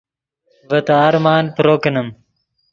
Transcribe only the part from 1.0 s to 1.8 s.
ارمان پرو